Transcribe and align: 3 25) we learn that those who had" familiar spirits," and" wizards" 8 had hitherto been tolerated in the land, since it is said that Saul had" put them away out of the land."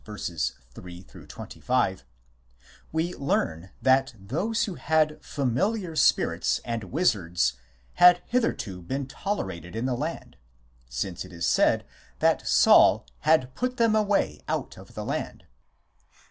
3 0.73 1.03
25) 1.03 2.05
we 2.91 3.13
learn 3.13 3.69
that 3.83 4.15
those 4.17 4.63
who 4.63 4.73
had" 4.73 5.23
familiar 5.23 5.95
spirits," 5.95 6.59
and" 6.65 6.83
wizards" 6.85 7.53
8 7.97 7.99
had 7.99 8.21
hitherto 8.25 8.81
been 8.81 9.05
tolerated 9.05 9.75
in 9.75 9.85
the 9.85 9.93
land, 9.93 10.37
since 10.89 11.23
it 11.23 11.31
is 11.31 11.45
said 11.45 11.85
that 12.17 12.47
Saul 12.47 13.05
had" 13.19 13.53
put 13.53 13.77
them 13.77 13.93
away 13.95 14.41
out 14.47 14.75
of 14.75 14.95
the 14.95 15.05
land." 15.05 15.45